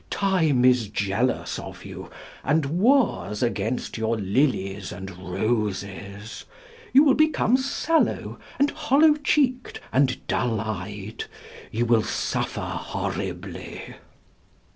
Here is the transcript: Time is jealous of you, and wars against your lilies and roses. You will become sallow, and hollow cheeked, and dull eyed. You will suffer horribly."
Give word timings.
Time 0.09 0.65
is 0.65 0.87
jealous 0.87 1.59
of 1.59 1.85
you, 1.85 2.09
and 2.43 2.65
wars 2.65 3.43
against 3.43 3.99
your 3.99 4.17
lilies 4.17 4.91
and 4.91 5.11
roses. 5.31 6.45
You 6.91 7.03
will 7.03 7.13
become 7.13 7.55
sallow, 7.55 8.39
and 8.57 8.71
hollow 8.71 9.13
cheeked, 9.13 9.79
and 9.93 10.25
dull 10.25 10.59
eyed. 10.59 11.25
You 11.69 11.85
will 11.85 12.01
suffer 12.01 12.61
horribly." 12.61 13.93